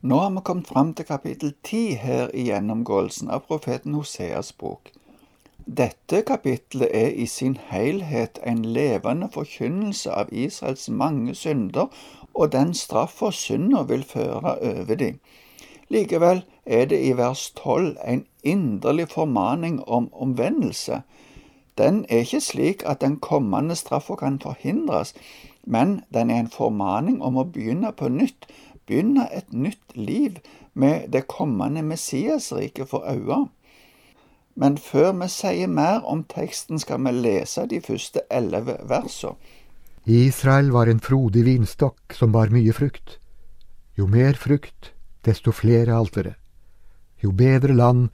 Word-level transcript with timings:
Nå 0.00 0.16
har 0.18 0.30
vi 0.30 0.40
kommet 0.44 0.68
fram 0.68 0.92
til 0.94 1.06
kapittel 1.06 1.56
ti 1.66 1.96
her 1.98 2.28
i 2.30 2.44
gjennomgåelsen 2.46 3.32
av 3.34 3.40
profeten 3.48 3.96
Hoseas 3.98 4.52
bok. 4.54 4.92
Dette 5.66 6.20
kapittelet 6.22 6.92
er 6.94 7.08
i 7.18 7.26
sin 7.26 7.56
helhet 7.70 8.38
en 8.46 8.60
levende 8.62 9.26
forkynnelse 9.34 10.12
av 10.14 10.30
Israels 10.30 10.86
mange 10.88 11.34
synder 11.34 11.90
og 12.32 12.52
den 12.52 12.70
straffa 12.78 13.32
synda 13.34 13.82
vil 13.88 14.04
føre 14.06 14.54
over 14.70 14.94
dem. 15.02 15.18
Likevel 15.90 16.44
er 16.64 16.86
det 16.86 17.02
i 17.02 17.16
vers 17.18 17.50
tolv 17.58 17.98
en 18.04 18.22
inderlig 18.44 19.08
formaning 19.10 19.82
om 19.88 20.12
omvendelse. 20.14 21.02
Den 21.78 22.04
er 22.08 22.22
ikke 22.22 22.40
slik 22.40 22.86
at 22.86 23.00
den 23.00 23.18
kommende 23.18 23.74
straffa 23.74 24.14
kan 24.14 24.38
forhindres, 24.38 25.14
men 25.66 26.00
den 26.14 26.30
er 26.30 26.40
en 26.40 26.54
formaning 26.54 27.18
om 27.22 27.36
å 27.36 27.48
begynne 27.50 27.90
på 27.92 28.08
nytt, 28.08 28.46
begynne 28.88 29.28
et 29.32 29.52
nytt 29.52 29.96
liv 29.96 30.40
med 30.74 31.10
det 31.12 31.26
kommende 31.28 31.82
Messiasriket 31.84 32.88
for 32.88 33.04
øye. 33.06 33.46
Men 34.56 34.78
før 34.78 35.12
vi 35.20 35.28
sier 35.30 35.70
mer 35.70 36.02
om 36.02 36.24
teksten, 36.24 36.80
skal 36.82 37.04
vi 37.04 37.12
lese 37.14 37.66
de 37.70 37.80
første 37.84 38.24
elleve 38.30 38.78
versene. 38.88 39.36
Israel 40.08 40.72
var 40.72 40.88
en 40.88 41.00
frodig 41.04 41.44
vinstokk 41.44 42.14
som 42.16 42.32
bar 42.32 42.48
mye 42.48 42.72
frukt. 42.72 43.18
Jo 43.98 44.06
mer 44.08 44.38
frukt, 44.40 44.94
desto 45.26 45.52
flere 45.52 45.92
altere. 45.92 46.34
Jo 47.22 47.30
bedre 47.32 47.74
land, 47.76 48.08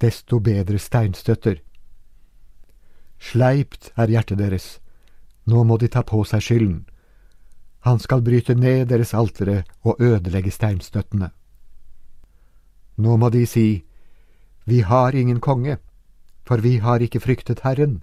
desto 0.00 0.40
bedre 0.40 0.78
steinstøtter. 0.78 1.60
Sleipt 3.20 3.92
er 3.96 4.08
hjertet 4.08 4.40
deres, 4.40 4.66
nå 5.44 5.64
må 5.68 5.76
de 5.76 5.88
ta 5.92 6.02
på 6.02 6.22
seg 6.24 6.42
skylden. 6.42 6.84
Han 7.84 7.98
skal 8.00 8.22
bryte 8.24 8.54
ned 8.56 8.88
deres 8.88 9.12
altere 9.14 9.62
og 9.84 10.00
ødelegge 10.00 10.50
steinstøttene. 10.50 11.30
Nå 12.96 13.16
må 13.16 13.28
de 13.30 13.44
si, 13.46 13.84
Vi 14.64 14.80
har 14.80 15.12
ingen 15.12 15.40
konge, 15.40 15.76
for 16.46 16.56
vi 16.64 16.78
har 16.78 17.02
ikke 17.04 17.20
fryktet 17.20 17.60
Herren, 17.60 18.02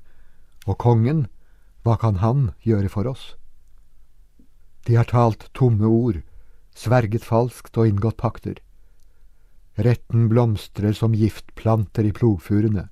og 0.67 0.78
kongen, 0.78 1.28
hva 1.81 1.97
kan 1.97 2.22
han 2.22 2.52
gjøre 2.61 2.89
for 2.89 3.09
oss? 3.09 3.36
De 4.86 4.95
har 4.95 5.09
talt 5.09 5.50
tomme 5.58 5.88
ord, 5.88 6.22
sverget 6.75 7.25
falskt 7.25 7.78
og 7.78 7.89
inngått 7.89 8.17
pakter. 8.17 8.61
Retten 9.78 10.30
blomstrer 10.30 10.94
som 10.94 11.17
giftplanter 11.17 12.06
i 12.06 12.13
plogfurene. 12.13 12.89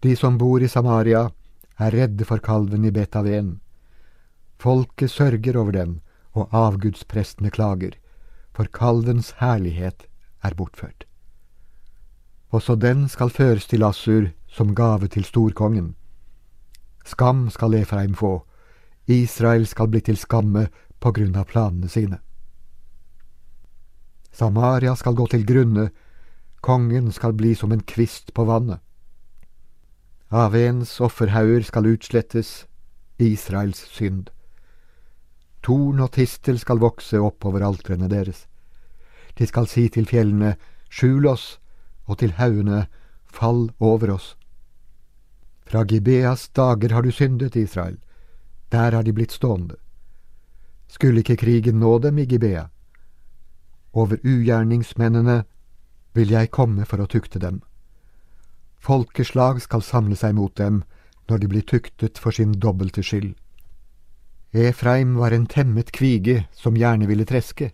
De 0.00 0.16
som 0.16 0.36
bor 0.36 0.60
i 0.60 0.68
Samaria, 0.68 1.30
er 1.80 1.96
redde 1.96 2.26
for 2.28 2.44
kalven 2.44 2.84
i 2.84 2.92
Betaven. 2.92 3.60
Folket 4.60 5.10
sørger 5.10 5.56
over 5.56 5.72
dem, 5.72 6.00
og 6.36 6.48
avgudsprestene 6.52 7.50
klager, 7.50 7.94
for 8.52 8.68
kalvens 8.68 9.32
herlighet 9.40 10.04
er 10.44 10.54
bortført. 10.54 11.06
Også 12.50 12.74
den 12.76 13.08
skal 13.08 13.30
føres 13.30 13.66
til 13.66 13.82
Assur 13.82 14.26
som 14.48 14.74
gave 14.74 15.08
til 15.08 15.24
storkongen. 15.24 15.94
Skam 17.04 17.48
skal 17.50 17.74
Efraim 17.74 18.14
få, 18.14 18.42
Israel 19.06 19.66
skal 19.66 19.88
bli 19.88 20.00
til 20.00 20.18
skamme 20.20 20.66
på 21.00 21.12
grunn 21.12 21.36
av 21.36 21.46
planene 21.48 21.88
sine. 21.88 22.18
Samaria 24.32 24.92
skal 24.94 25.16
gå 25.16 25.26
til 25.30 25.46
grunne, 25.46 25.88
kongen 26.60 27.08
skal 27.12 27.32
bli 27.32 27.54
som 27.54 27.72
en 27.72 27.80
kvist 27.80 28.34
på 28.34 28.44
vannet. 28.44 28.78
Avens 30.30 31.00
offerhauger 31.00 31.64
skal 31.66 31.88
utslettes, 31.94 32.66
Israels 33.18 33.80
synd. 33.90 34.28
Torn 35.62 36.00
og 36.00 36.12
tistel 36.16 36.58
skal 36.58 36.80
vokse 36.80 37.20
oppover 37.20 37.64
altrene 37.66 38.08
deres. 38.08 38.46
De 39.36 39.46
skal 39.46 39.68
si 39.68 39.88
til 39.88 40.06
fjellene, 40.08 40.56
skjul 40.90 41.26
oss, 41.28 41.58
og 42.06 42.18
til 42.18 42.32
haugene, 42.40 42.86
fall 43.26 43.70
over 43.78 44.14
oss. 44.16 44.34
Fra 45.70 45.84
Gibeas 45.84 46.48
dager 46.48 46.92
har 46.92 47.02
du 47.02 47.10
syndet, 47.10 47.56
Israel, 47.56 47.98
der 48.72 48.90
har 48.90 49.02
de 49.02 49.12
blitt 49.12 49.32
stående. 49.32 49.76
Skulle 50.88 51.22
ikke 51.22 51.36
krigen 51.36 51.78
nå 51.78 51.98
dem 51.98 52.18
i 52.18 52.26
Gibea? 52.26 52.66
Over 53.92 54.18
ugjerningsmennene 54.24 55.44
vil 56.14 56.30
jeg 56.30 56.50
komme 56.50 56.84
for 56.86 57.02
å 57.02 57.06
tukte 57.06 57.38
dem. 57.38 57.60
Folkeslag 58.80 59.60
skal 59.62 59.82
samle 59.82 60.16
seg 60.16 60.34
mot 60.34 60.56
dem 60.58 60.82
når 61.28 61.38
de 61.38 61.48
blir 61.52 61.62
tuktet 61.62 62.18
for 62.18 62.34
sin 62.34 62.56
dobbelte 62.58 63.02
skyld. 63.06 63.36
Efraim 64.52 65.14
var 65.14 65.30
en 65.30 65.46
temmet 65.46 65.92
kvige 65.92 66.48
som 66.52 66.74
gjerne 66.74 67.06
ville 67.06 67.24
treske, 67.24 67.70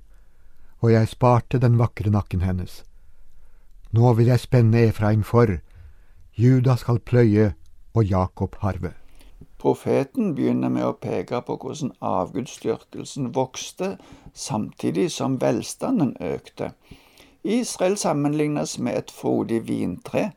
og 0.85 0.93
jeg 0.93 1.09
sparte 1.09 1.57
den 1.59 1.79
vakre 1.81 2.11
nakken 2.13 2.43
hennes. 2.45 2.83
Nå 3.97 4.13
vil 4.19 4.29
jeg 4.29 4.43
spenne 4.43 4.83
Efraim 4.91 5.23
for, 5.25 5.57
Juda 6.37 6.77
skal 6.77 7.01
pløye 7.01 7.55
og 7.95 8.05
Jakob 8.05 8.59
harve. 8.61 8.93
Profeten 9.57 10.35
begynner 10.37 10.69
med 10.69 10.85
å 10.85 10.99
peke 11.01 11.41
på 11.47 11.57
hvordan 11.57 11.95
avgudsdyrkelsen 12.05 13.33
vokste 13.33 13.95
samtidig 14.37 15.09
som 15.17 15.41
velstanden 15.41 16.13
økte. 16.21 16.75
Israel 17.43 17.97
sammenlignes 17.97 18.77
med 18.79 19.01
et 19.01 19.11
frodig 19.11 19.63
vintre. 19.65 20.33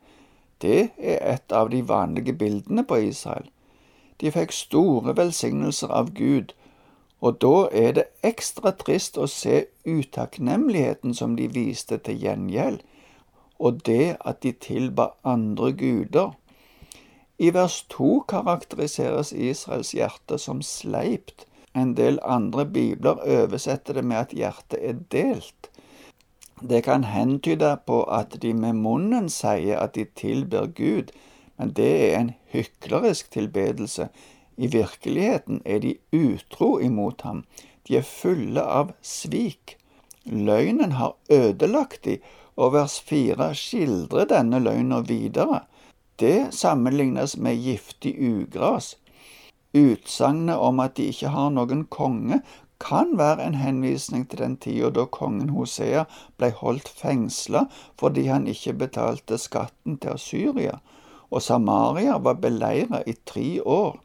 Det 0.62 0.88
er 0.96 1.20
et 1.34 1.52
av 1.52 1.68
de 1.68 1.84
vanlige 1.84 2.32
bildene 2.32 2.86
på 2.88 2.96
Israel. 3.10 3.50
De 4.20 4.30
fikk 4.30 4.52
store 4.52 5.16
velsignelser 5.16 5.92
av 5.92 6.12
Gud, 6.14 6.52
og 7.20 7.40
da 7.40 7.68
er 7.72 7.92
det 7.96 8.06
ekstra 8.24 8.72
trist 8.76 9.18
å 9.20 9.26
se 9.28 9.66
utakknemligheten 9.84 11.14
som 11.16 11.36
de 11.36 11.48
viste 11.52 11.98
til 12.04 12.20
gjengjeld, 12.20 12.80
og 13.60 13.82
det 13.86 14.16
at 14.24 14.40
de 14.42 14.52
tilba 14.52 15.10
andre 15.24 15.72
guder. 15.72 16.32
I 17.38 17.52
vers 17.56 17.82
to 17.88 18.20
karakteriseres 18.28 19.32
Israels 19.32 19.92
hjerte 19.96 20.38
som 20.38 20.60
sleipt. 20.64 21.46
En 21.74 21.94
del 21.96 22.18
andre 22.24 22.66
bibler 22.66 23.20
oversetter 23.24 23.96
det 23.96 24.04
med 24.04 24.18
at 24.18 24.34
hjertet 24.36 24.80
er 24.80 24.98
delt. 25.12 25.70
Det 26.60 26.82
kan 26.84 27.04
hentyde 27.04 27.76
på 27.86 28.02
at 28.12 28.36
de 28.42 28.52
med 28.52 28.76
munnen 28.76 29.28
sier 29.32 29.80
at 29.80 29.94
de 29.94 30.04
tilber 30.04 30.66
Gud, 30.76 31.12
men 31.60 31.74
det 31.76 31.88
er 31.92 32.14
en 32.16 32.30
hyklerisk 32.54 33.30
tilbedelse. 33.34 34.06
I 34.56 34.66
virkeligheten 34.72 35.58
er 35.64 35.82
de 35.84 35.98
utro 36.16 36.78
imot 36.80 37.20
ham. 37.20 37.42
De 37.84 37.98
er 37.98 38.06
fulle 38.06 38.62
av 38.64 38.94
svik. 39.04 39.76
Løgnen 40.24 40.94
har 40.96 41.18
ødelagt 41.28 42.06
de, 42.08 42.16
og 42.56 42.72
vers 42.72 42.94
fire 43.04 43.50
skildrer 43.52 44.30
denne 44.30 44.62
løgnen 44.64 45.04
videre. 45.08 45.66
Det 46.16 46.48
sammenlignes 46.56 47.36
med 47.36 47.60
giftig 47.60 48.14
ugras. 48.16 48.94
Utsagnet 49.76 50.56
om 50.56 50.80
at 50.80 50.96
de 50.96 51.10
ikke 51.12 51.34
har 51.34 51.52
noen 51.52 51.84
konge, 51.92 52.40
kan 52.80 53.12
være 53.20 53.44
en 53.44 53.58
henvisning 53.60 54.24
til 54.30 54.40
den 54.40 54.56
tida 54.56 54.88
da 54.96 55.04
kongen 55.12 55.52
Hosea 55.52 56.06
ble 56.40 56.48
holdt 56.62 56.88
fengsla 56.88 57.66
fordi 58.00 58.24
han 58.32 58.48
ikke 58.48 58.78
betalte 58.80 59.36
skatten 59.38 60.00
til 60.00 60.16
Asyria, 60.16 60.78
og 61.30 61.42
Samaria 61.42 62.18
var 62.18 62.40
beleira 62.42 63.02
i 63.06 63.14
tre 63.26 63.62
år. 63.62 64.00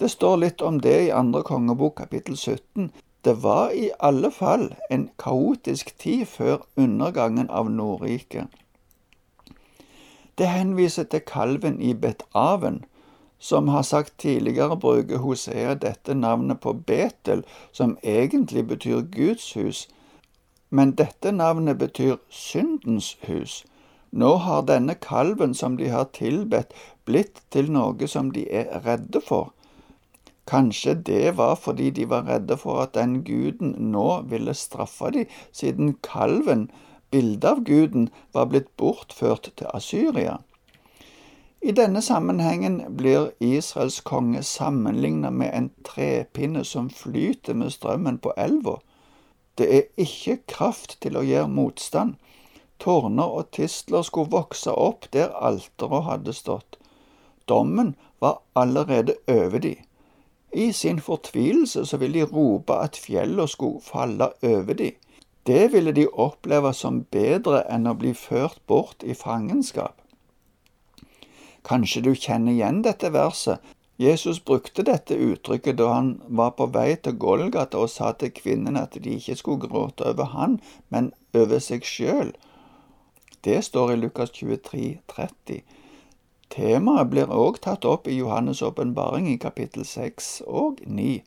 Det 0.00 0.10
står 0.10 0.36
litt 0.36 0.62
om 0.62 0.80
det 0.80 0.96
i 1.06 1.12
andre 1.12 1.42
kongebok 1.42 1.96
kapittel 1.96 2.36
17. 2.36 2.90
Det 3.24 3.42
var 3.42 3.70
i 3.70 3.90
alle 4.00 4.30
fall 4.30 4.74
en 4.90 5.10
kaotisk 5.18 5.98
tid 5.98 6.24
før 6.26 6.62
undergangen 6.76 7.50
av 7.50 7.68
Nordriket. 7.70 8.46
Det 10.38 10.48
henviser 10.48 11.04
til 11.04 11.20
kalven 11.20 11.82
i 11.82 11.92
Bet-Aven. 11.92 12.84
Som 13.38 13.68
har 13.68 13.82
sagt 13.82 14.18
tidligere, 14.18 14.76
bruker 14.76 15.18
Hosea 15.18 15.74
dette 15.74 16.14
navnet 16.14 16.60
på 16.60 16.72
Betel, 16.72 17.44
som 17.72 17.98
egentlig 18.02 18.66
betyr 18.68 19.00
Guds 19.00 19.52
hus. 19.52 19.88
Men 20.70 20.92
dette 20.92 21.32
navnet 21.32 21.78
betyr 21.78 22.16
syndens 22.28 23.18
hus. 23.22 23.64
Nå 24.10 24.34
har 24.42 24.66
denne 24.66 24.94
kalven 24.94 25.54
som 25.54 25.76
de 25.78 25.88
har 25.88 26.10
tilbedt, 26.16 26.74
blitt 27.06 27.42
til 27.50 27.70
noe 27.70 28.08
som 28.10 28.32
de 28.34 28.46
er 28.50 28.82
redde 28.84 29.22
for. 29.22 29.52
Kanskje 30.50 30.94
det 31.06 31.36
var 31.38 31.54
fordi 31.54 31.90
de 31.94 32.08
var 32.10 32.26
redde 32.26 32.56
for 32.58 32.82
at 32.82 32.94
den 32.94 33.20
guden 33.24 33.76
nå 33.92 34.22
ville 34.30 34.54
straffe 34.54 35.12
dem, 35.14 35.26
siden 35.52 35.94
kalven 36.02 36.70
bildet 37.10 37.50
av 37.50 37.64
guden 37.64 38.08
var 38.32 38.50
blitt 38.50 38.70
bortført 38.76 39.52
til 39.56 39.70
Asyria. 39.74 40.38
I 41.62 41.72
denne 41.76 42.00
sammenhengen 42.02 42.80
blir 42.96 43.30
Israels 43.38 44.00
konge 44.00 44.42
sammenlignet 44.42 45.32
med 45.32 45.50
en 45.54 45.70
trepinne 45.84 46.64
som 46.64 46.88
flyter 46.90 47.54
med 47.54 47.74
strømmen 47.74 48.18
på 48.18 48.32
elva. 48.36 48.78
Det 49.58 49.68
er 49.76 49.82
ikke 50.00 50.38
kraft 50.48 50.96
til 51.04 51.18
å 51.20 51.24
gjøre 51.26 51.52
motstand. 51.52 52.14
Tårner 52.80 53.36
og 53.40 53.50
tistler 53.52 54.02
skulle 54.02 54.32
vokse 54.32 54.72
opp 54.72 55.10
der 55.12 55.34
alteret 55.36 56.06
hadde 56.08 56.34
stått. 56.36 56.78
Dommen 57.48 57.94
var 58.20 58.40
allerede 58.56 59.14
over 59.28 59.58
de. 59.58 59.74
I 60.52 60.72
sin 60.72 61.00
fortvilelse 61.00 61.86
så 61.86 61.96
ville 61.96 62.20
de 62.20 62.32
rope 62.32 62.74
at 62.74 62.96
fjellene 62.96 63.48
skulle 63.48 63.80
falle 63.80 64.30
over 64.42 64.74
de. 64.74 64.92
Det 65.46 65.72
ville 65.72 65.92
de 65.92 66.08
oppleve 66.08 66.72
som 66.74 67.04
bedre 67.12 67.62
enn 67.72 67.86
å 67.86 67.94
bli 67.98 68.12
ført 68.14 68.60
bort 68.66 69.04
i 69.04 69.14
fangenskap. 69.14 69.96
Kanskje 71.64 72.02
du 72.04 72.14
kjenner 72.14 72.52
igjen 72.52 72.82
dette 72.82 73.12
verset. 73.12 73.60
Jesus 74.00 74.40
brukte 74.40 74.82
dette 74.82 75.14
uttrykket 75.14 75.76
da 75.76 75.90
han 75.92 76.14
var 76.28 76.54
på 76.56 76.66
vei 76.72 76.94
til 76.96 77.18
Golgata 77.20 77.82
og 77.82 77.90
sa 77.92 78.12
til 78.16 78.32
kvinnene 78.32 78.86
at 78.86 78.96
de 78.96 79.16
ikke 79.18 79.36
skulle 79.36 79.68
gråte 79.68 80.06
over 80.08 80.30
han, 80.32 80.56
men 80.88 81.12
over 81.36 81.60
seg 81.60 81.84
sjøl. 81.84 82.32
Det 83.44 83.62
står 83.64 83.92
i 83.92 83.96
Lukas 83.96 84.30
23, 84.30 84.98
30. 85.06 85.62
Temaet 86.50 87.08
blir 87.08 87.30
òg 87.32 87.60
tatt 87.64 87.86
opp 87.88 88.08
i 88.08 88.18
Johannes' 88.18 88.62
åpenbaring 88.66 89.28
i 89.30 89.38
kapittel 89.38 89.84
6 89.84 90.42
og 90.46 90.82
9. 90.86 91.22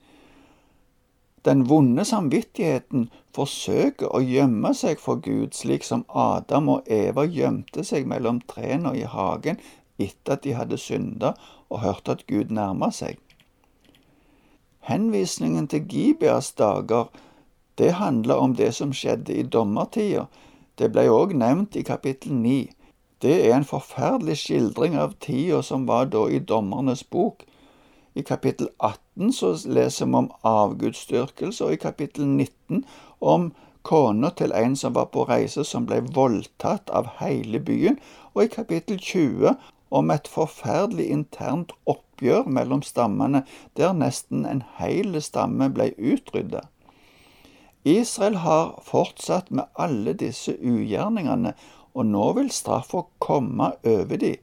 Den 1.45 1.63
vonde 1.67 2.05
samvittigheten 2.05 3.09
forsøker 3.35 4.13
å 4.13 4.21
gjemme 4.21 4.73
seg 4.77 5.01
for 5.01 5.19
Gud, 5.23 5.55
slik 5.57 5.83
som 5.83 6.05
Adam 6.09 6.69
og 6.75 6.91
Eva 6.91 7.25
gjemte 7.25 7.83
seg 7.83 8.05
mellom 8.07 8.43
trærne 8.47 8.93
i 8.95 9.03
hagen 9.03 9.57
etter 9.97 10.37
at 10.37 10.45
de 10.45 10.53
hadde 10.55 10.77
synda 10.77 11.33
og 11.69 11.81
hørte 11.81 12.15
at 12.15 12.25
Gud 12.29 12.53
nærma 12.53 12.91
seg. 12.93 13.17
Henvisningen 14.85 15.67
til 15.67 15.87
Gibeas 15.87 16.53
dager, 16.59 17.09
det 17.77 17.93
handler 17.97 18.35
om 18.35 18.55
det 18.55 18.73
som 18.75 18.93
skjedde 18.93 19.33
i 19.33 19.43
dommertida. 19.43 20.27
Det 20.77 20.89
ble 20.93 21.05
òg 21.13 21.35
nevnt 21.37 21.75
i 21.77 21.83
kapittel 21.85 22.33
9. 22.33 22.69
Det 23.21 23.33
er 23.45 23.55
en 23.55 23.67
forferdelig 23.67 24.39
skildring 24.41 24.95
av 24.97 25.13
tida 25.21 25.61
som 25.61 25.85
var 25.87 26.09
da 26.13 26.25
i 26.27 26.39
Dommernes 26.39 27.03
bok. 27.03 27.43
I 28.15 28.23
kapittel 28.25 28.69
18 28.79 29.33
så 29.37 29.51
leser 29.65 30.09
vi 30.09 30.17
om 30.17 30.31
avgudsdyrkelse, 30.43 31.65
og 31.65 31.73
i 31.73 31.81
kapittel 31.81 32.25
19 32.25 32.83
om 33.21 33.51
kona 33.83 34.29
til 34.33 34.53
en 34.57 34.75
som 34.75 34.95
var 34.97 35.11
på 35.13 35.27
reise, 35.29 35.63
som 35.63 35.85
ble 35.85 36.01
voldtatt 36.17 36.89
av 36.89 37.09
hele 37.21 37.61
byen, 37.61 37.99
og 38.33 38.43
i 38.43 38.53
kapittel 38.57 38.97
20 38.97 39.55
om 39.93 40.09
et 40.09 40.27
forferdelig 40.27 41.05
internt 41.13 41.73
oppgjør 41.85 42.49
mellom 42.49 42.81
stammene, 42.81 43.43
der 43.77 43.93
nesten 43.93 44.45
en 44.49 44.63
hel 44.79 45.21
stamme 45.21 45.69
ble 45.73 45.91
utrydda. 45.97 46.65
Israel 47.85 48.35
har 48.35 48.81
fortsatt 48.87 49.51
med 49.51 49.63
alle 49.75 50.13
disse 50.13 50.55
ugjerningene, 50.55 51.53
og 51.93 52.05
nå 52.05 52.31
vil 52.39 52.51
straffa 52.51 53.03
komme 53.19 53.73
over 53.83 54.17
de. 54.17 54.35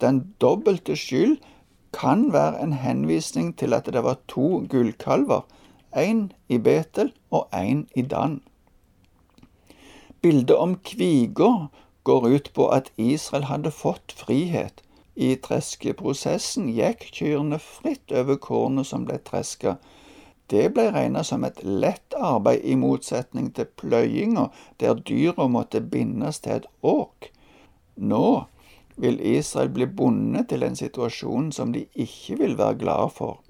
Den 0.00 0.34
dobbelte 0.40 0.96
skyld 0.96 1.38
kan 1.92 2.32
være 2.32 2.62
en 2.62 2.72
henvisning 2.72 3.56
til 3.58 3.74
at 3.74 3.90
det 3.92 4.04
var 4.04 4.20
to 4.28 4.62
gullkalver, 4.70 5.42
én 5.96 6.30
i 6.48 6.58
Betel 6.58 7.12
og 7.30 7.48
én 7.52 7.86
i 7.96 8.02
Dan. 8.02 8.40
Bildet 10.22 10.56
om 10.56 10.76
kviga 10.84 11.68
går 12.04 12.26
ut 12.28 12.50
på 12.54 12.68
at 12.68 12.92
Israel 12.96 13.44
hadde 13.44 13.70
fått 13.70 14.12
frihet. 14.12 14.82
I 15.16 15.34
treskeprosessen 15.42 16.68
gikk 16.70 17.08
kyrne 17.12 17.58
fritt 17.58 18.12
over 18.12 18.38
kornet 18.38 18.86
som 18.86 19.06
ble 19.06 19.18
treska. 19.18 19.76
Det 20.48 20.68
ble 20.72 20.88
regnet 20.94 21.28
som 21.28 21.44
et 21.44 21.58
lett 21.64 22.14
arbeid, 22.16 22.64
i 22.64 22.76
motsetning 22.80 23.50
til 23.52 23.68
pløyinga, 23.80 24.48
der 24.80 25.00
dyra 25.10 25.48
måtte 25.48 25.80
bindes 25.80 26.40
til 26.40 26.62
et 26.62 26.70
åk. 26.82 27.28
Nå 27.96 28.46
vil 28.96 29.20
Israel 29.20 29.68
bli 29.74 29.86
bundet 29.86 30.48
til 30.48 30.64
en 30.64 30.76
situasjon 30.76 31.52
som 31.52 31.74
de 31.74 31.84
ikke 31.94 32.38
vil 32.40 32.56
være 32.58 32.80
glade 32.80 33.10
for. 33.14 33.42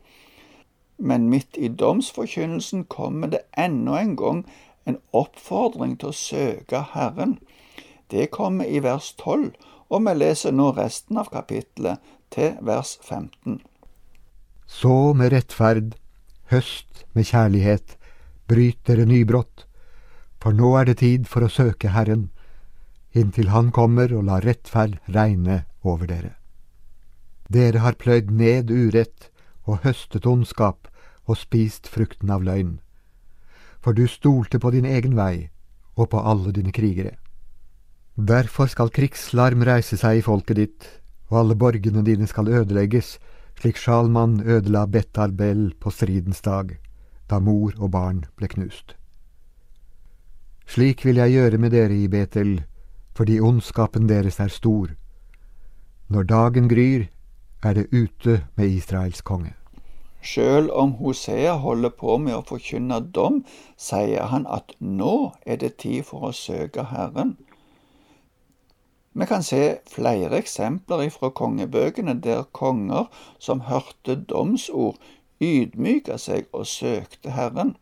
Men 0.98 1.28
midt 1.30 1.56
i 1.56 1.68
domsforkynnelsen 1.68 2.84
kommer 2.90 3.30
det 3.30 3.44
enda 3.56 4.00
en 4.02 4.16
gang 4.16 4.42
en 4.84 4.98
oppfordring 5.14 5.94
til 6.00 6.10
å 6.10 6.16
søke 6.16 6.82
Herren. 6.94 7.38
Det 8.10 8.30
kommer 8.34 8.66
i 8.66 8.82
vers 8.82 9.12
12, 9.20 9.52
og 9.88 10.04
vi 10.04 10.14
leser 10.16 10.56
nå 10.56 10.72
resten 10.76 11.20
av 11.20 11.30
kapittelet 11.32 12.02
til 12.34 12.56
vers 12.64 12.96
15. 13.02 13.60
Så 14.66 15.14
med 15.16 15.32
rettferd, 15.32 15.94
høst 16.52 17.04
med 17.14 17.28
kjærlighet, 17.28 17.96
bryt 18.48 18.80
dere 18.88 19.06
nybrott, 19.08 19.66
for 20.40 20.54
nå 20.54 20.74
er 20.78 20.88
det 20.88 20.98
tid 21.02 21.26
for 21.28 21.44
å 21.44 21.52
søke 21.52 21.92
Herren, 21.92 22.28
inntil 23.12 23.50
Han 23.52 23.72
kommer 23.74 24.12
og 24.14 24.26
lar 24.28 24.44
rettferd 24.46 24.98
regne 25.14 25.64
over 25.82 26.06
dere. 26.06 26.34
Dere 27.48 27.80
har 27.84 27.96
pløyd 28.00 28.30
ned 28.30 28.70
urett 28.70 29.30
og 29.64 29.82
høstet 29.84 30.26
ondskap 30.26 30.88
og 31.28 31.40
spist 31.40 31.88
frukten 31.88 32.30
av 32.30 32.44
løgn, 32.44 32.78
for 33.80 33.96
du 33.96 34.06
stolte 34.08 34.60
på 34.60 34.72
din 34.74 34.88
egen 34.88 35.16
vei 35.16 35.48
og 35.96 36.10
på 36.12 36.20
alle 36.20 36.52
dine 36.52 36.72
krigere. 36.72 37.16
Derfor 38.18 38.66
skal 38.66 38.90
krigslarm 38.90 39.62
reise 39.62 39.96
seg 39.96 40.18
i 40.18 40.24
folket 40.26 40.58
ditt, 40.58 40.86
og 41.30 41.42
alle 41.42 41.56
borgene 41.58 42.02
dine 42.02 42.26
skal 42.26 42.48
ødelegges, 42.50 43.18
slik 43.58 43.76
Sjalman 43.76 44.40
ødela 44.46 44.86
Betarbel 44.86 45.72
på 45.80 45.90
stridens 45.90 46.40
dag, 46.40 46.76
da 47.30 47.40
mor 47.42 47.74
og 47.78 47.90
barn 47.90 48.24
ble 48.36 48.46
knust. 48.48 48.94
Slik 50.68 51.02
vil 51.04 51.18
jeg 51.18 51.32
gjøre 51.32 51.58
med 51.58 51.74
dere 51.74 51.96
i 51.96 52.06
Betel, 52.08 52.60
fordi 53.16 53.40
ondskapen 53.40 54.06
deres 54.08 54.38
er 54.38 54.52
stor. 54.52 54.92
Når 56.08 56.22
dagen 56.22 56.68
gryr, 56.68 57.08
er 57.64 57.74
det 57.74 57.88
ute 57.90 58.44
med 58.54 58.70
Israels 58.70 59.20
konge. 59.20 59.54
Sjøl 60.22 60.70
om 60.70 60.92
Hosea 61.00 61.56
holder 61.58 61.90
på 61.90 62.18
med 62.18 62.36
å 62.36 62.44
forkynne 62.46 63.00
dom, 63.14 63.42
sier 63.76 64.30
han 64.30 64.46
at 64.46 64.74
nå 64.78 65.32
er 65.46 65.58
det 65.58 65.78
tid 65.82 66.06
for 66.06 66.30
å 66.30 66.32
søke 66.32 66.86
Herren. 66.92 67.34
Vi 69.18 69.26
kan 69.26 69.42
se 69.42 69.78
flere 69.90 70.38
eksempler 70.38 71.08
fra 71.10 71.32
kongebøkene 71.34 72.12
der 72.22 72.44
konger 72.54 73.08
som 73.42 73.64
hørte 73.66 74.14
domsord, 74.30 74.94
ydmyka 75.42 76.18
seg 76.22 76.46
og 76.54 76.68
søkte 76.70 77.32
Herren. 77.34 77.72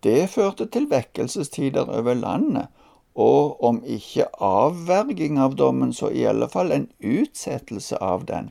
Det 0.00 0.30
førte 0.32 0.64
til 0.72 0.88
vekkelsestider 0.88 1.92
over 1.92 2.16
landet, 2.16 2.72
og 3.14 3.60
om 3.64 3.82
ikke 3.84 4.30
avverging 4.40 5.36
av 5.42 5.58
dommen, 5.60 5.92
så 5.92 6.08
i 6.08 6.24
alle 6.30 6.48
fall 6.48 6.72
en 6.72 6.88
utsettelse 7.02 8.00
av 8.00 8.24
den. 8.32 8.48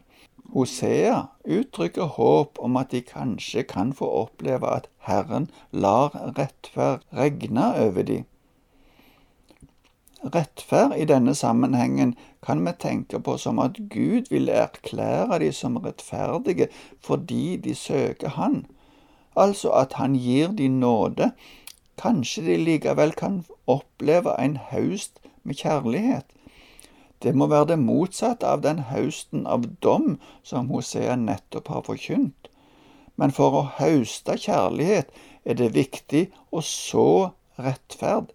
Hosea 0.54 1.28
uttrykker 1.44 2.14
håp 2.20 2.60
om 2.62 2.78
at 2.78 2.94
de 2.94 3.02
kanskje 3.02 3.66
kan 3.74 3.90
få 3.98 4.06
oppleve 4.22 4.70
at 4.70 4.90
Herren 5.10 5.50
lar 5.72 6.14
rettferd 6.38 7.10
regne 7.10 7.72
over 7.88 8.06
dem. 8.06 8.30
Rettferd 10.24 10.96
i 10.98 11.06
denne 11.06 11.36
sammenhengen 11.36 12.16
kan 12.42 12.64
vi 12.66 12.72
tenke 12.82 13.20
på 13.22 13.36
som 13.38 13.60
at 13.60 13.78
Gud 13.90 14.32
vil 14.34 14.50
erklære 14.50 15.40
de 15.44 15.52
som 15.54 15.78
rettferdige 15.78 16.68
fordi 17.06 17.58
de 17.58 17.76
søker 17.76 18.30
Han, 18.30 18.66
altså 19.36 19.70
at 19.70 19.94
Han 19.94 20.16
gir 20.16 20.48
de 20.48 20.68
nåde. 20.68 21.32
Kanskje 21.98 22.46
de 22.46 22.58
likevel 22.58 23.12
kan 23.12 23.46
oppleve 23.68 24.34
en 24.42 24.58
haust 24.58 25.20
med 25.44 25.56
kjærlighet. 25.56 26.26
Det 27.24 27.36
må 27.36 27.48
være 27.48 27.68
det 27.74 27.80
motsatte 27.80 28.46
av 28.46 28.62
den 28.62 28.80
hausten 28.90 29.48
av 29.48 29.66
dom 29.84 30.20
som 30.44 30.70
Hosea 30.70 31.16
nettopp 31.16 31.68
har 31.68 31.82
forkynt. 31.82 32.50
Men 33.18 33.32
for 33.34 33.58
å 33.58 33.70
hauste 33.80 34.38
kjærlighet 34.38 35.10
er 35.46 35.58
det 35.58 35.74
viktig 35.74 36.28
å 36.52 36.62
så 36.62 37.32
rettferd. 37.58 38.30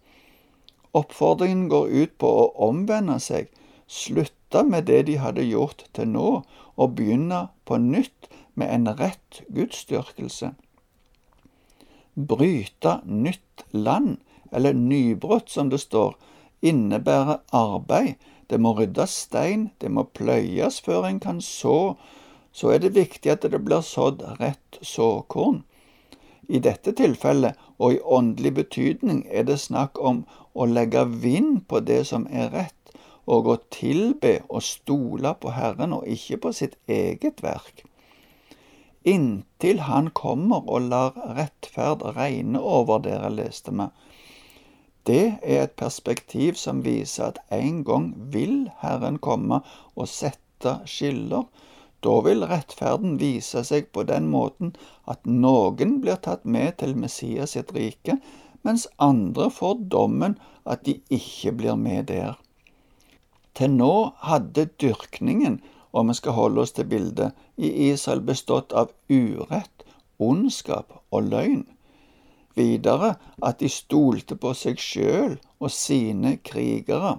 Oppfordringen 0.92 1.68
går 1.72 1.88
ut 1.88 2.18
på 2.20 2.28
å 2.28 2.48
omvende 2.68 3.18
seg, 3.20 3.48
slutte 3.88 4.62
med 4.68 4.88
det 4.90 5.02
de 5.08 5.16
hadde 5.20 5.44
gjort 5.46 5.86
til 5.96 6.10
nå, 6.12 6.42
og 6.76 6.96
begynne 6.98 7.46
på 7.68 7.78
nytt 7.80 8.28
med 8.54 8.68
en 8.74 8.92
rett 8.98 9.40
gudsdyrkelse. 9.48 10.52
Bryte 12.14 12.98
nytt 13.08 13.64
land, 13.72 14.18
eller 14.52 14.76
nybrutt 14.76 15.48
som 15.48 15.72
det 15.72 15.80
står, 15.80 16.12
innebærer 16.60 17.40
arbeid. 17.56 18.20
Det 18.52 18.60
må 18.60 18.74
ryddes 18.76 19.14
stein, 19.24 19.70
det 19.80 19.88
må 19.88 20.04
pløyes 20.12 20.80
før 20.84 21.08
en 21.08 21.20
kan 21.24 21.40
så. 21.40 21.96
Så 22.52 22.74
er 22.74 22.82
det 22.84 22.92
viktig 22.98 23.32
at 23.32 23.46
det 23.48 23.62
blir 23.64 23.80
sådd 23.80 24.20
rett 24.40 24.76
såkorn. 24.84 25.62
I 26.48 26.58
dette 26.58 26.92
tilfellet, 26.98 27.58
og 27.78 27.94
i 27.94 28.00
åndelig 28.02 28.54
betydning, 28.54 29.22
er 29.30 29.46
det 29.48 29.60
snakk 29.60 29.98
om 29.98 30.24
å 30.54 30.66
legge 30.66 31.04
vind 31.22 31.62
på 31.68 31.80
det 31.80 32.02
som 32.10 32.26
er 32.30 32.50
rett, 32.54 32.94
og 33.26 33.46
å 33.46 33.56
tilbe 33.70 34.40
og 34.48 34.64
stole 34.66 35.34
på 35.38 35.54
Herren 35.54 35.94
og 35.94 36.06
ikke 36.10 36.40
på 36.42 36.52
sitt 36.58 36.74
eget 36.90 37.42
verk. 37.42 37.84
Inntil 39.04 39.80
Han 39.86 40.10
kommer 40.14 40.66
og 40.70 40.88
lar 40.90 41.16
rettferd 41.36 42.02
regne 42.16 42.60
over 42.60 43.02
dere, 43.02 43.30
leste 43.34 43.74
vi. 43.74 43.88
Det 45.06 45.24
er 45.42 45.64
et 45.64 45.74
perspektiv 45.78 46.54
som 46.58 46.84
viser 46.84 47.32
at 47.32 47.40
en 47.50 47.82
gang 47.86 48.12
vil 48.34 48.70
Herren 48.82 49.18
komme 49.18 49.62
og 49.96 50.06
sette 50.10 50.76
skiller 50.86 51.48
da 52.02 52.18
vil 52.26 52.44
rettferden 52.50 53.18
vise 53.20 53.62
seg 53.66 53.90
på 53.94 54.04
den 54.08 54.28
måten 54.30 54.72
at 55.10 55.26
noen 55.26 56.00
blir 56.02 56.18
tatt 56.24 56.44
med 56.44 56.78
til 56.82 56.96
Messias 56.98 57.54
sitt 57.56 57.70
rike, 57.76 58.18
mens 58.66 58.88
andre 58.98 59.48
får 59.50 59.84
dommen 59.94 60.38
at 60.64 60.84
de 60.86 60.98
ikke 61.10 61.54
blir 61.58 61.78
med 61.78 62.10
der. 62.10 62.38
Til 63.54 63.74
nå 63.76 63.94
hadde 64.24 64.70
dyrkningen, 64.80 65.60
om 65.92 66.08
vi 66.08 66.16
skal 66.16 66.36
holde 66.38 66.62
oss 66.64 66.72
til 66.72 66.88
bildet, 66.88 67.34
i 67.56 67.68
Israel 67.90 68.22
bestått 68.24 68.72
av 68.72 68.94
urett, 69.12 69.84
ondskap 70.18 70.94
og 71.12 71.28
løgn. 71.28 71.66
Videre 72.56 73.16
at 73.42 73.60
de 73.60 73.68
stolte 73.72 74.36
på 74.40 74.54
seg 74.56 74.80
sjøl 74.80 75.36
og 75.60 75.70
sine 75.72 76.36
krigere. 76.44 77.18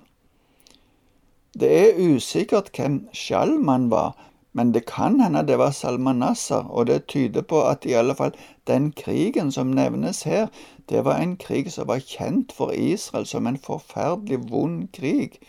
Det 1.53 1.69
er 1.69 1.99
usikkert 2.01 2.71
hvem 2.73 3.03
Sjalman 3.13 3.91
var, 3.93 4.15
men 4.53 4.73
det 4.73 4.85
kan 4.85 5.19
hende 5.19 5.41
det 5.47 5.57
var 5.57 5.71
Salmanasser, 5.71 6.69
og 6.69 6.87
det 6.87 7.05
tyder 7.07 7.41
på 7.41 7.63
at 7.65 7.85
i 7.85 7.93
alle 7.97 8.15
fall 8.15 8.35
den 8.67 8.91
krigen 8.91 9.51
som 9.51 9.73
nevnes 9.73 10.23
her, 10.23 10.47
det 10.89 11.05
var 11.05 11.17
en 11.17 11.37
krig 11.37 11.71
som 11.71 11.87
var 11.87 11.99
kjent 11.99 12.53
for 12.53 12.71
Israel 12.71 13.25
som 13.25 13.47
en 13.47 13.57
forferdelig 13.57 14.39
vond 14.51 14.87
krig. 14.93 15.39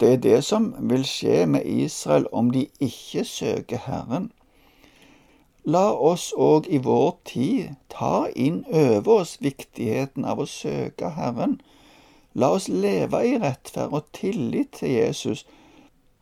Det 0.00 0.12
er 0.12 0.16
det 0.16 0.44
som 0.44 0.74
vil 0.90 1.06
skje 1.08 1.46
med 1.46 1.66
Israel 1.66 2.26
om 2.32 2.50
de 2.50 2.66
ikke 2.80 3.24
søker 3.24 3.78
Herren. 3.86 4.32
La 5.64 5.88
oss 5.90 6.32
òg 6.36 6.66
i 6.70 6.78
vår 6.78 7.16
tid 7.26 7.70
ta 7.90 8.26
inn 8.36 8.64
over 8.70 9.22
oss 9.22 9.38
viktigheten 9.40 10.24
av 10.24 10.42
å 10.42 10.46
søke 10.46 11.14
Herren. 11.16 11.56
La 12.34 12.52
oss 12.54 12.68
leve 12.68 13.22
i 13.24 13.38
rettferd 13.40 13.96
og 13.96 14.10
tillit 14.12 14.76
til 14.78 14.92
Jesus, 14.98 15.46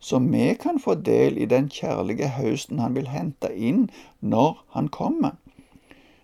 så 0.05 0.19
vi 0.19 0.53
kan 0.61 0.77
få 0.79 0.93
del 1.07 1.37
i 1.41 1.47
den 1.49 1.69
kjærlige 1.73 2.27
høsten 2.35 2.81
han 2.83 2.93
vil 2.97 3.07
hente 3.09 3.49
inn 3.69 3.87
når 4.21 4.59
han 4.75 4.89
kommer. 4.97 5.33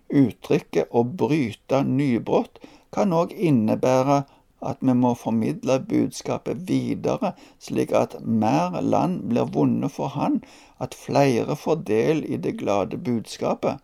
Uttrykket 0.10 0.92
'å 0.92 1.02
bryte 1.22 1.80
nybrott' 1.88 2.62
kan 2.94 3.14
òg 3.22 3.34
innebære 3.34 4.18
at 4.62 4.78
vi 4.82 4.94
må 4.94 5.14
formidle 5.18 5.80
budskapet 5.90 6.68
videre, 6.68 7.34
slik 7.60 7.92
at 7.92 8.20
mer 8.22 8.78
land 8.82 9.24
blir 9.30 9.50
vunnet 9.56 9.92
for 9.92 10.14
Han, 10.18 10.44
at 10.80 10.94
flere 10.94 11.56
får 11.56 11.82
del 11.88 12.24
i 12.26 12.38
det 12.38 12.58
glade 12.62 12.98
budskapet. 12.98 13.80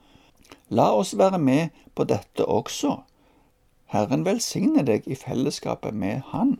La 0.69 0.91
oss 0.93 1.17
være 1.17 1.39
med 1.39 1.69
på 1.95 2.03
dette 2.03 2.45
også. 2.45 2.99
Herren 3.85 4.25
velsigne 4.25 4.83
deg 4.85 5.07
i 5.07 5.15
fellesskapet 5.15 5.93
med 5.93 6.21
Han. 6.33 6.59